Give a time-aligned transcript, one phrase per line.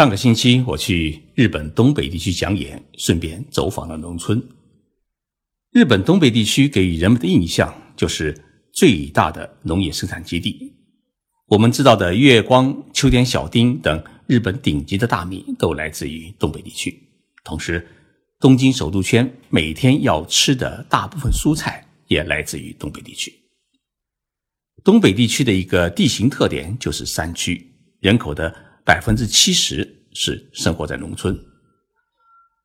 [0.00, 4.42] 上个星期我去日本东北地区讲演，顺便走访了农村。
[5.72, 8.34] 日本东北地区给予人们的印象就是
[8.72, 10.72] 最大的农业生产基地。
[11.48, 16.98] 我们知道的月光、秋田小丁等日本顶级的大米都来自于东北地区。
[17.44, 17.86] 同时，
[18.38, 23.30] 东京首都圈每天要吃的大部分蔬菜也来自于东北地区。
[24.82, 27.70] 东北地区的一个地形特点就是山区，
[28.00, 28.69] 人口的。
[28.84, 31.38] 百分之七十是生活在农村。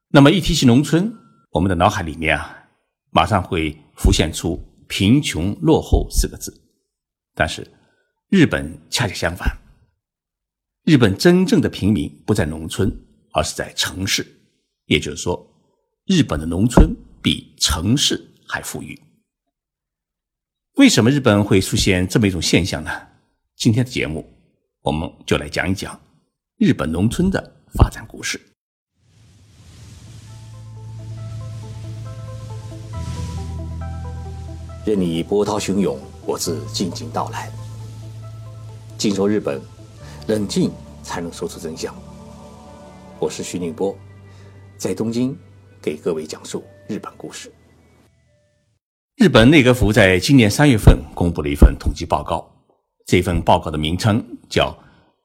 [0.10, 1.14] 那么一提起农村，
[1.52, 2.68] 我们的脑海里面啊，
[3.12, 6.54] 马上会浮现出“贫穷落后”四个字。
[7.34, 7.68] 但是
[8.30, 9.58] 日本恰恰相反，
[10.84, 12.90] 日本真正的平民不在农村，
[13.34, 14.26] 而是在城市。
[14.86, 15.46] 也就是说，
[16.06, 18.98] 日本的农村比城市还富裕。
[20.76, 22.92] 为什么日本会出现这么一种现象呢？
[23.56, 24.26] 今天的节目，
[24.82, 26.00] 我们就来讲一讲。
[26.58, 28.40] 日本农村的发展故事。
[34.86, 37.52] 任你波涛汹涌，我自静静到来。
[38.98, 39.60] 静说日本，
[40.28, 40.72] 冷静
[41.04, 41.94] 才能说出真相。
[43.20, 43.94] 我是徐宁波，
[44.78, 45.38] 在东京
[45.82, 47.52] 给各位讲述日本故事。
[49.18, 52.50] 日本内阁府在今年三月份公布了一份统计报告，
[53.06, 54.74] 这份报告的名称叫。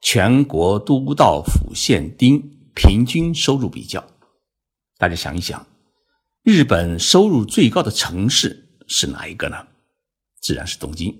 [0.01, 2.41] 全国都道府县町
[2.73, 4.03] 平均收入比较，
[4.97, 5.65] 大家想一想，
[6.43, 9.67] 日本收入最高的城市是哪一个呢？
[10.41, 11.15] 自然是东京，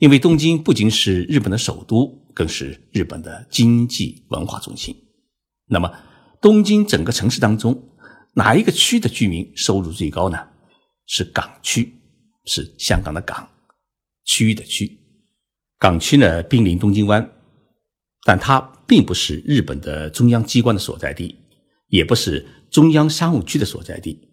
[0.00, 4.96] 因为东京不仅是日本的首都，更是日本的经济文化中心。
[5.66, 5.88] 那么，
[6.40, 7.88] 东京整个城市当中，
[8.34, 10.38] 哪一个区的居民收入最高呢？
[11.06, 11.94] 是港区，
[12.46, 13.48] 是香港的港
[14.24, 14.98] 区域的区。
[15.78, 17.30] 港区呢，濒临东京湾。
[18.24, 21.36] 但它并不是日本的中央机关的所在地，
[21.88, 24.28] 也不是中央商务区的所在地，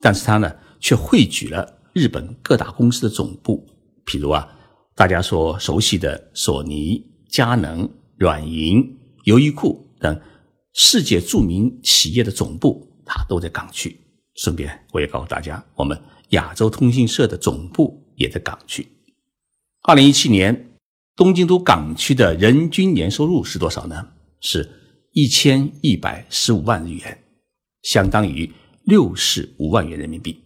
[0.00, 3.66] 但是它呢却汇聚了日本各大公司的总部，
[4.06, 4.48] 譬如啊，
[4.94, 8.82] 大家所熟悉的索尼、佳能、软银、
[9.24, 10.18] 优衣库等
[10.72, 14.00] 世界著名企业的总部，它都在港区。
[14.36, 15.98] 顺便我也告诉大家，我们
[16.30, 18.86] 亚洲通讯社的总部也在港区。
[19.82, 20.72] 二零一七年。
[21.16, 24.08] 东京都港区的人均年收入是多少呢？
[24.38, 24.70] 是
[25.12, 27.24] 一千一百十五万日元，
[27.80, 28.52] 相当于
[28.84, 30.38] 六十五万元人民币。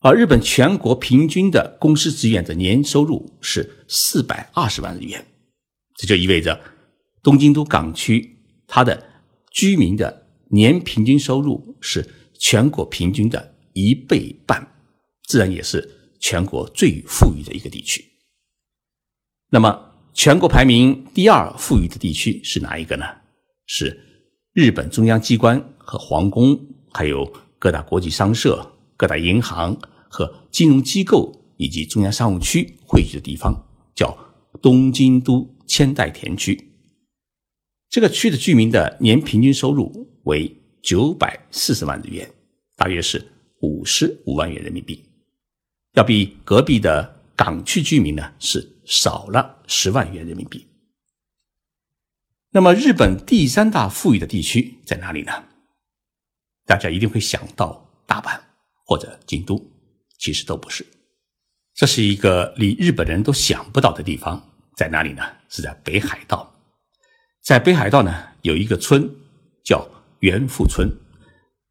[0.00, 5.26] 而日本全国平均的公司职员的年收入是四百二十万日元，
[5.98, 6.58] 这就意味着
[7.22, 9.06] 东京都港区它的
[9.50, 14.66] 居民的年平均收入是全国平均的一倍半，
[15.26, 18.02] 自然也是全国最富裕的一个地区。
[19.54, 23.04] 那么，全国排名第二富裕的地区是哪一个呢？
[23.66, 24.00] 是
[24.54, 26.58] 日本中央机关和皇宫，
[26.90, 29.76] 还有各大国际商社、各大银行
[30.08, 33.54] 和金融机构以及中央商务区汇聚的地方，
[33.94, 34.16] 叫
[34.62, 36.58] 东京都千代田区。
[37.90, 39.92] 这个区的居民的年平均收入
[40.24, 40.50] 为
[40.82, 42.26] 九百四十万日元，
[42.74, 43.22] 大约是
[43.60, 45.04] 五十五万元人民币，
[45.92, 48.66] 要比隔壁的港区居民呢是。
[48.84, 50.66] 少了十万元人民币。
[52.54, 55.32] 那么，日本第三大富裕的地区在哪里呢？
[56.66, 58.38] 大家一定会想到大阪
[58.84, 59.58] 或者京都，
[60.18, 60.86] 其实都不是。
[61.74, 65.22] 这是一个离日本人都想不到的地方，在哪里呢？
[65.48, 66.54] 是在北海道。
[67.40, 69.10] 在北海道呢，有一个村
[69.64, 69.88] 叫
[70.20, 70.90] 元富村。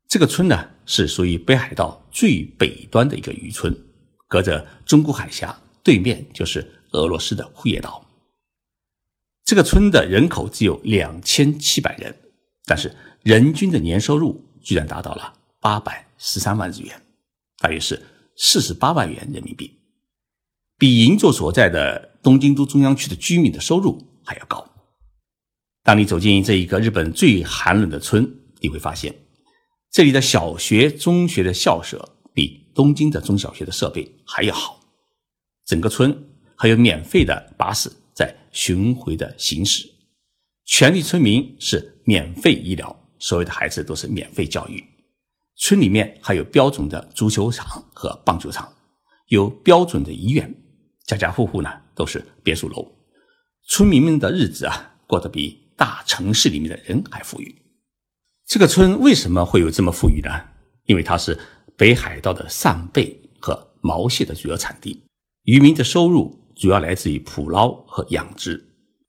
[0.07, 3.71] 这个村呢，是属于北海道最北端的一个渔村，
[4.27, 6.80] 隔着中国海峡，对面就是。
[6.91, 8.05] 俄罗斯的库页岛，
[9.45, 12.15] 这个村的人口只有两千七百人，
[12.65, 17.01] 但是人均的年收入居然达到了八百十三万日元，
[17.59, 18.01] 大约是
[18.35, 19.79] 四十八万元人民币，
[20.77, 24.67] 比银座所在的东京都中央区的居民的收入还要高。
[25.83, 28.29] 当你走进这一个日本最寒冷的村，
[28.59, 29.15] 你会发现，
[29.89, 34.79] 这里的小学、中学的校舍比东京的中小学的设备还要好，
[35.65, 36.27] 整个村。
[36.61, 39.89] 还有免费的巴士在巡回的行驶，
[40.63, 44.83] 全体村民是免费医疗，所有的孩子都是免费教育。
[45.55, 48.71] 村里面还有标准的足球场和棒球场，
[49.29, 50.53] 有标准的医院，
[51.07, 52.87] 家家户户呢都是别墅楼。
[53.67, 57.55] 村民们的日子啊，过得比大城市里面的人还富裕。
[58.45, 60.29] 这个村为什么会有这么富裕呢？
[60.85, 61.39] 因为它是
[61.75, 65.01] 北海道的扇贝和毛蟹的主要产地，
[65.45, 66.39] 渔民的收入。
[66.61, 68.63] 主要来自于捕捞和养殖，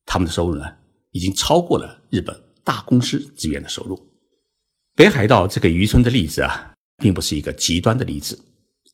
[0.07, 0.65] 他们的收入呢，
[1.11, 2.35] 已经超过了日本
[2.65, 4.01] 大公司资源的收入。
[4.97, 8.43] 北海道这个渔村的例子啊，并不是一个极端的例子。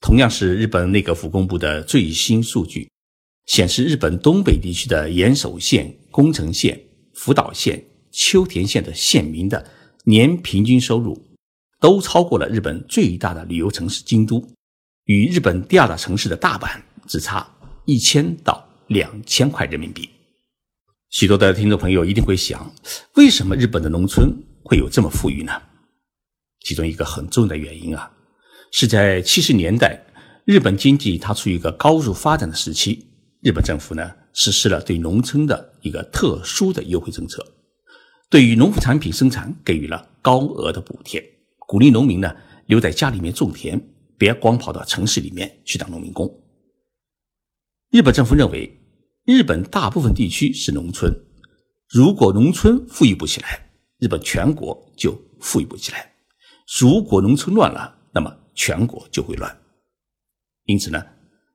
[0.01, 2.91] 同样是日本内阁府公布的最新数据，
[3.47, 6.83] 显示日本东北地区的岩手县、宫城县、
[7.15, 7.81] 福岛县、
[8.11, 9.65] 秋田县的县民的
[10.03, 11.17] 年平均收入，
[11.79, 14.45] 都超过了日本最大的旅游城市京都，
[15.05, 17.49] 与日本第二大城市的大阪只差
[17.89, 20.07] 一千到两千块人民币。
[21.09, 22.71] 许多的听众朋友一定会想，
[23.15, 24.31] 为什么日本的农村
[24.63, 25.53] 会有这么富裕呢？
[26.61, 28.13] 其中一个很重要的原因啊，
[28.73, 30.05] 是在七十年代，
[30.45, 33.07] 日本经济它处于一个高速发展的时期，
[33.41, 37.43] 日本政府呢实施了对农村的一个特殊的优惠政策，
[38.29, 41.25] 对于农副产品生产给予了高额的补贴，
[41.61, 42.37] 鼓励农民呢
[42.67, 43.81] 留在家里面种田，
[44.19, 46.31] 别光跑到城市里面去当农民工。
[47.91, 48.79] 日本政府认为，
[49.25, 51.11] 日本大部分地区是农村，
[51.89, 56.13] 如果农村富裕不起来，日本全国就富裕不起来。
[56.79, 59.59] 如果农村乱了，那么全国就会乱。
[60.67, 61.03] 因此呢，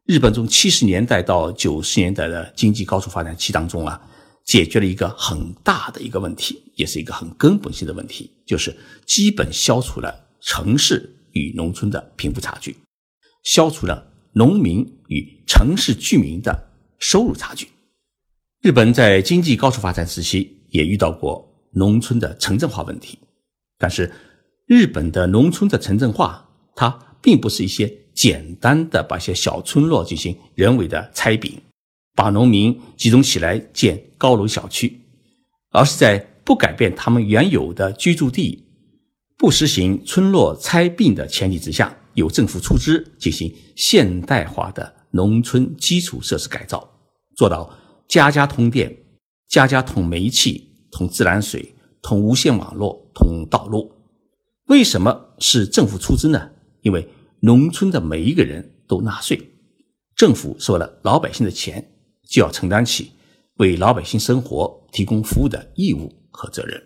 [0.06, 4.01] 日本从七十年代到九十年代的经济高速发展期当中啊，
[4.44, 8.75] 解决了一个很大的一个问题，也是一个很根本性的问题，就是
[9.06, 12.75] 基本消除了城市与农村的贫富差距，
[13.44, 17.68] 消除了农民与城市居民的收入差距。
[18.62, 23.18] 日本在经济高速发展时期也遇到过农村的城镇化问题，
[23.77, 24.12] 但是。
[24.65, 26.89] 日本的农村的城镇化，它
[27.21, 31.62] 并不是一些简单的把一些小村落进行人为的拆饼，
[32.15, 35.01] 把农民集中起来建高楼小区，
[35.71, 38.65] 而是在不改变他们原有的居住地、
[39.38, 46.88] 不实行村落拆并的前提之下，由政府出资进行现代化的农村基础设施改造，
[47.36, 47.71] 做到
[48.07, 48.95] 家家通电、
[49.48, 53.92] 家家通煤气、通自来水、通无线网络、通道路。
[54.68, 56.51] 为什么是政府出资呢？
[56.81, 57.07] 因为
[57.42, 59.39] 农村的每一个人都纳税，
[60.16, 61.94] 政府收了老百姓的钱，
[62.30, 63.12] 就要承担起
[63.56, 66.81] 为老百姓生活提供服务的义务和责任。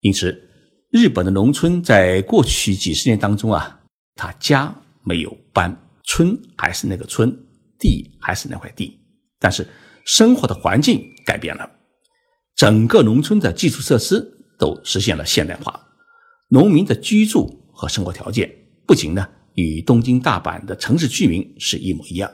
[0.00, 0.48] 因此，
[0.90, 3.80] 日本的农村在过去几十年当中啊，
[4.16, 4.74] 他家
[5.04, 7.30] 没有搬，村还是那个村，
[7.78, 8.98] 地还是那块地，
[9.38, 9.64] 但是
[10.04, 11.70] 生活的环境改变了，
[12.56, 14.26] 整个农村的基础设施
[14.58, 15.86] 都实现了现代化。
[16.48, 18.50] 农民的居住和生活条件
[18.86, 22.32] 不仅呢与东京、大阪的城市居民是一模一样，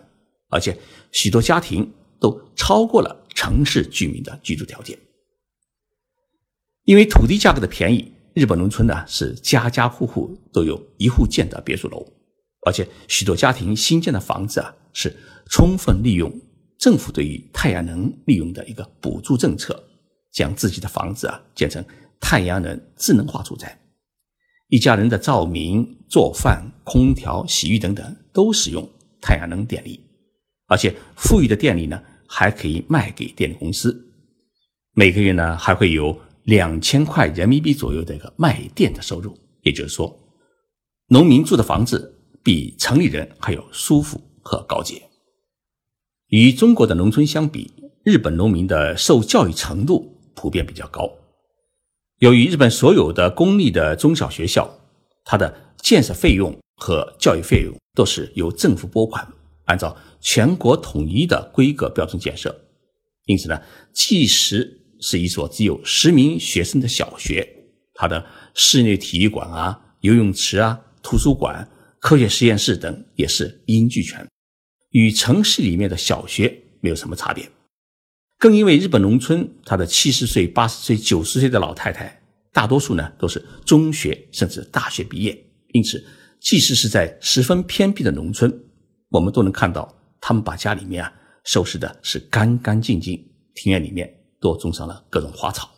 [0.49, 0.79] 而且
[1.11, 4.97] 许多家庭都超过了城市居民的居住条件。
[6.85, 12.07] 因为土地价格的便宜，日本农村呢是家家户户都有一户建的别墅楼，
[12.67, 15.15] 而且许多家庭新建的房子啊是
[15.51, 16.33] 充分利用
[16.79, 19.85] 政府对于太阳能利用的一个补助政策，
[20.33, 21.85] 将自己的房子啊建成
[22.21, 23.79] 太阳能智能化住宅。
[24.69, 28.89] 一家人的照明、做饭、空调、洗浴等等都使用
[29.21, 30.01] 太阳能电力，
[30.67, 33.95] 而且富裕的电力呢还可以卖给电力公司，
[34.95, 39.37] 每个月呢还会有两千块人民币左右的一个卖电的收入。
[39.63, 40.19] 也就是说，
[41.09, 45.01] 农民住的房子比城里人还要舒服和高洁。
[46.29, 47.71] 与中国的农村相比，
[48.03, 51.09] 日本农民的受教育程度普遍比较高。
[52.19, 54.69] 由于日本所有的公立的中小学校，
[55.25, 59.27] 它的建设费用和教育费用都是由政府拨款，
[59.67, 62.53] 按照全国统一的规格标准建设。
[63.27, 63.61] 因此呢，
[63.93, 67.47] 即使是一所只有十名学生的小学，
[67.93, 71.69] 它的室内体育馆啊、游泳池啊、图书馆、
[71.99, 74.27] 科学实验室等也是一应俱全，
[74.91, 77.47] 与城市里面的小学没有什么差别。
[78.39, 85.37] 更因为日本农村，他的七十岁、八十岁、九十岁的老太太，大多数呢都是中学甚至大学毕业，
[85.73, 86.05] 因此，
[86.41, 88.53] 即使是在十分偏僻的农村，
[89.11, 91.13] 我们都能看到他们把家里面啊
[91.45, 93.17] 收拾的是干干净净，
[93.55, 95.71] 庭院里面都种上了各种花草。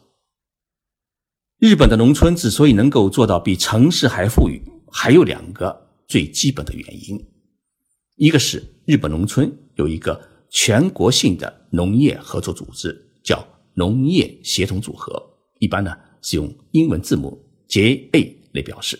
[1.58, 7.24] 日本的农村之所以能够做到比城市还富裕，还有两个最基本的原因，
[8.16, 10.30] 一个是日本农村有一个。
[10.56, 13.44] 全国性的农业合作组织叫
[13.74, 15.20] 农业协同组合，
[15.58, 15.92] 一般呢
[16.22, 18.96] 是用英文字母 JA 来表示。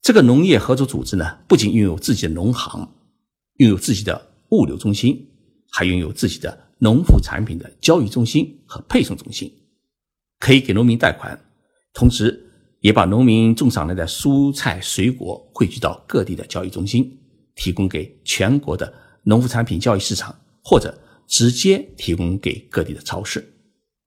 [0.00, 2.88] 这个农业合作组织呢，不仅拥有自己的农行，
[3.56, 5.28] 拥有自己的物流中心，
[5.72, 9.48] 还拥有自己的农副产品的交易中心和配送中心，
[10.40, 11.40] 可以给农民贷款，
[11.94, 12.44] 同时
[12.80, 17.16] 也把农民种上来的蔬菜水果汇聚到各地的交易中心，
[17.54, 18.92] 提供给全国的。
[19.22, 23.54] 农副产品交易市场，或者直接提供给各地的超市。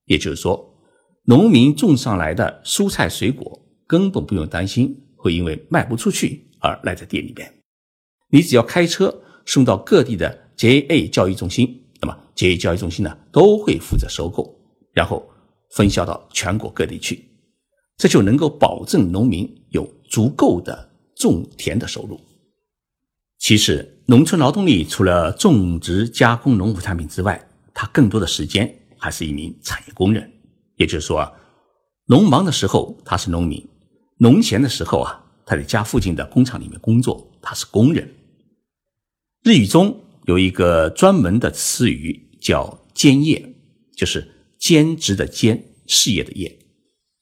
[0.04, 0.78] 也就是说，
[1.24, 7.50] 农民种上来的蔬菜水果根本不用担心会因为卖不出去而赖在店里边。
[8.32, 14.56] 你只要开车送到各地的 JA 交易中心，那么 JA 交易中心呢都会负责收购，
[14.94, 15.28] 然后
[15.72, 17.26] 分销到全国各地去，
[17.98, 22.22] 这就能够保证农民有足够的种田的收入。
[23.40, 27.44] 其实，农村劳动力除了种植加工农副产品之外，
[27.74, 30.32] 他更多的时间还是一名产业工人。
[30.76, 31.34] 也就是说，
[32.06, 33.68] 农忙的时候他是农民，
[34.18, 38.08] 农闲的时候啊，他在家附近的工厂里面工作，他是工人。
[39.42, 43.54] 日语中有一个专门的词语叫“兼业”，
[43.96, 44.28] 就是
[44.58, 46.60] 兼职的兼，事业的业。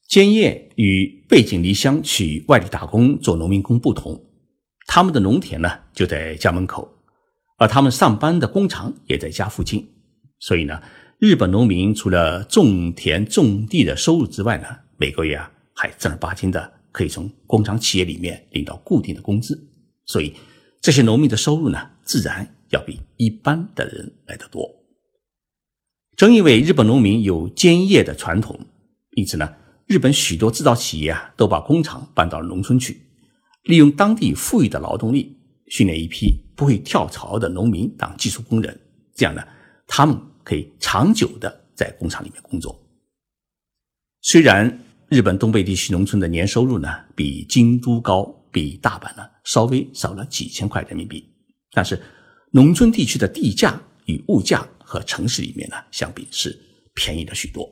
[0.08, 4.24] 兼业与背井离乡去外地打工做农民工不同，
[4.88, 6.90] 他们的农田呢就在家门口，
[7.58, 9.86] 而他们上班的工厂也在家附近，
[10.40, 10.82] 所以呢，
[11.20, 14.68] 日本农民除了种田种地的收入之外呢，
[14.98, 19.62] 每个月啊还正儿八经的可以从工厂企业里面领到固定的工资，
[20.06, 20.34] 所以。
[20.82, 24.70] 这些农民的收入呢，自然要比一般的人来得多。
[26.18, 28.60] 正因为日本农民有兼业的传统，
[29.16, 29.54] 因此呢，
[29.88, 33.00] 日本许多制造企业啊，都把工厂搬到了农村去，
[33.64, 35.38] 利用当地富裕的劳动力，
[35.68, 38.78] 训练一批不会跳槽的农民当技术工人。
[39.16, 39.42] 这样呢，
[39.88, 42.78] 他们可以长久的在工厂里面工作。
[44.22, 48.40] 虽然日本东北地区农村的年收入呢，比京都高。
[48.54, 51.28] 比大阪呢稍微少了几千块人民币，
[51.72, 52.00] 但是
[52.56, 56.56] 农村地区的地价与物价和城市里面呢相比是
[56.94, 57.68] 便宜了许多。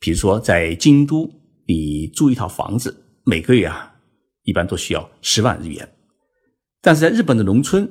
[0.00, 1.30] 比如说在京都，
[1.68, 2.92] 你租一套房子，
[3.24, 3.94] 每个月啊
[4.42, 5.88] 一般都需要十万日元，
[6.80, 7.88] 但是在日本的农村，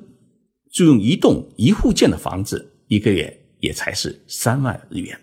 [0.74, 5.18] 租用一栋一户建的房子，一个月也才是三万日元，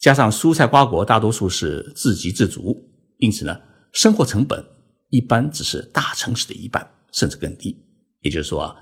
[0.00, 2.76] 加上蔬菜瓜果大多数是自给自足，
[3.18, 3.56] 因此呢
[3.92, 4.64] 生活成本。
[5.10, 7.76] 一般只是大城市的一半，甚至更低。
[8.22, 8.74] 也就是说啊，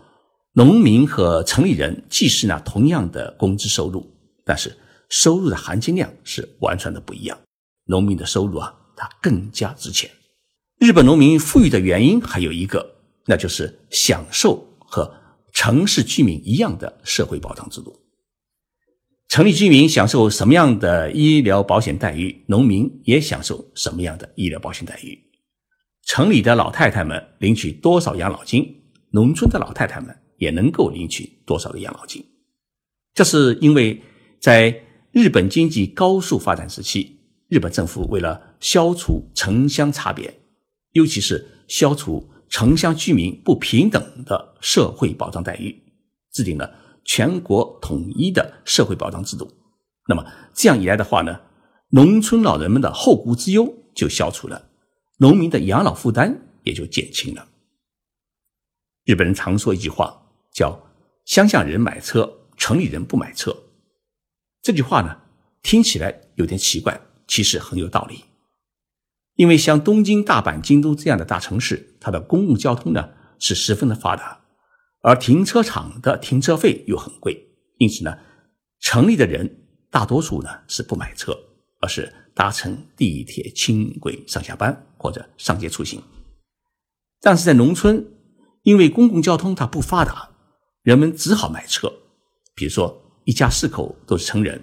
[0.52, 4.04] 农民和城里人既是那同样的工资收入，
[4.44, 4.76] 但是
[5.08, 7.38] 收入的含金量是完全的不一样。
[7.84, 10.10] 农民的收入啊，它更加值钱。
[10.78, 12.84] 日本农民富裕的原因还有一个，
[13.26, 15.12] 那就是享受和
[15.52, 17.96] 城市居民一样的社会保障制度。
[19.28, 25.16] 城里居民享受什么样的医疗保险待遇，农民也享受什么样的医疗保险待遇。
[26.06, 32.24] 城里的老太太们领取多少养老金，农村的老太太们也能够领取多少的养老金。
[33.14, 34.02] 这是因为
[34.40, 34.82] 在
[35.12, 37.18] 日本经济高速发展时期，
[37.48, 40.40] 日本政府为了消除城乡差别，
[40.92, 45.76] 尤其是消除城乡居民不平等的社会保障待遇，
[46.32, 46.72] 制定了
[47.04, 49.52] 全国统一的社会保障制度。
[50.08, 51.40] 那么这样一来的话呢，
[51.90, 54.70] 农村老人们的后顾之忧就消除了。
[55.18, 57.46] 农民的养老负担也就减轻了。
[59.04, 60.19] 日本人常说一句话，
[60.52, 60.90] 叫
[61.24, 63.54] “乡下人买车，城里人不买车”。
[64.62, 65.16] 这句话呢，
[65.62, 68.24] 听起来有点奇怪，其实很有道理。
[69.36, 74.40] 因为像东京、大阪、京都这样的大城市，它的公共交通呢是十分的发达，
[75.02, 78.18] 而停车场的停车费又很贵，因此呢，
[78.80, 81.36] 城里的人大多数呢是不买车，
[81.80, 82.14] 而是。
[82.32, 86.00] 搭乘地铁、轻轨上下班或者上街出行，
[87.20, 88.06] 但是在农村，
[88.62, 90.29] 因为公共交通它不发达，
[90.82, 91.92] 人们只好买车。
[92.54, 94.62] 比如说，一家四口都是成人，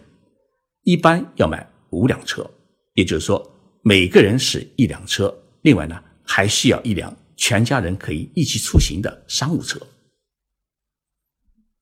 [0.84, 2.50] 一般要买五辆车，
[2.94, 3.52] 也就是说，
[3.84, 5.36] 每个人是一辆车。
[5.62, 9.80] 另外呢，还需要一辆全家人可以一起出行的商务车。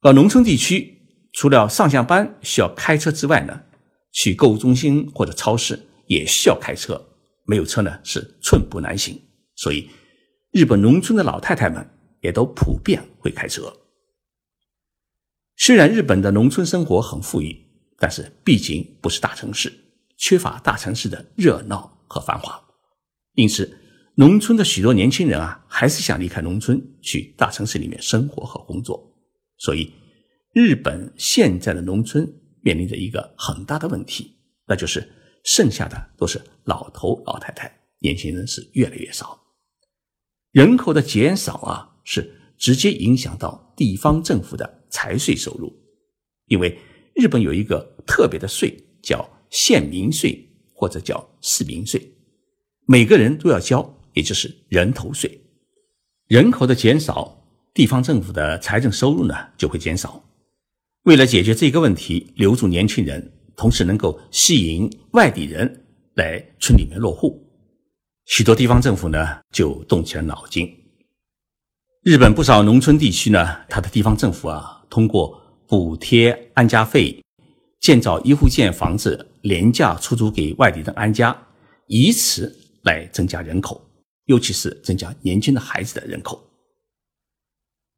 [0.01, 1.01] 而农村地区，
[1.33, 3.61] 除了上下班需要开车之外呢？
[4.17, 5.77] 去购物中心或者超市
[6.07, 7.05] 也需要开车，
[7.43, 9.21] 没有车呢是寸步难行。
[9.57, 9.89] 所以，
[10.51, 11.85] 日本农村的老太太们
[12.21, 13.75] 也都普遍会开车。
[15.57, 17.65] 虽然日本的农村生活很富裕，
[17.97, 19.71] 但是毕竟不是大城市，
[20.17, 22.61] 缺乏大城市的热闹和繁华，
[23.33, 23.77] 因此，
[24.15, 29.15] 农村的许多年轻人啊，还是想离开农村去大城市里面生活和工作。
[29.57, 29.91] 所以，
[30.53, 32.41] 日本现在的农村。
[32.65, 35.07] 面临着一个很大的问题，那就是
[35.43, 39.39] 剩下的都是老头老太太，年轻人是越来越少。
[40.49, 45.73] 人口的减少啊，是直接影响到地方政府的财税收入，
[46.47, 46.77] 因为
[47.13, 52.01] 日本有一个特别的税叫县民税或者叫市民税，
[52.85, 55.39] 每个人都要交，也就是人头税。
[56.27, 60.23] 人口的减少，地方政府的财政收入呢就会减少。
[61.03, 67.41] 为了解决这个问题，留住年轻人，同时能够吸引外地人来村里面落户。
[68.25, 70.67] 许多地方政府呢就动起了脑筋。
[72.01, 77.21] 日本不少农村地区呢，它的地方政府啊，通过补贴安家费、
[77.81, 81.37] 建造一户建房子、廉价出租给外地人安家，
[81.87, 83.81] 以此来增加人口，
[84.23, 86.41] 尤其是增加年轻的孩子的人口。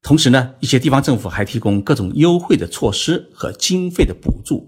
[0.01, 4.67] 同时呢，一些地方政府还提供各种优惠的措施和经费的补助，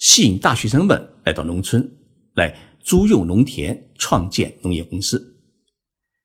[0.00, 1.88] 吸引大学生们来到农村
[2.34, 5.36] 来租用农田，创建农业公司。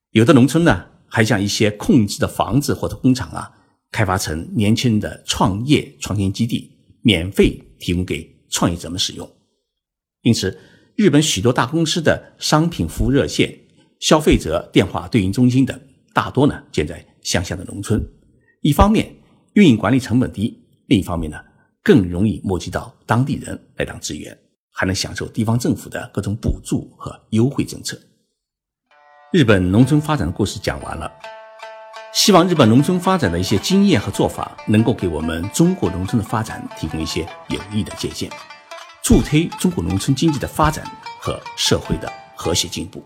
[0.10, 0.88] 有的农村呢。
[1.16, 3.52] 还将一些空置的房子或者工厂啊，
[3.94, 9.32] 开发成年轻人的创业创新基地，免费提供给创业者们使用。
[10.24, 10.58] 因此，
[10.96, 13.56] 日本许多大公司的商品服务热线、
[14.00, 15.80] 消费者电话对应中心等，
[16.12, 18.04] 大多呢建在乡下的农村。
[18.62, 19.16] 一方面，
[19.54, 20.58] 运营管理成本低；
[20.88, 21.38] 另一方面呢，
[21.84, 24.36] 更容易募集到当地人来当职员，
[24.72, 27.96] 还能享受地方政府的各种补助和优惠政策。
[29.32, 31.12] 日本农村发展的故事讲完了，
[32.14, 38.30] 希望日本农村发展的一些经验和做法，能够给我们中国农村的发展提供一些有益的借鉴，
[39.02, 40.86] 助推中国农村经济的发展
[41.20, 43.04] 和社会的和谐进步。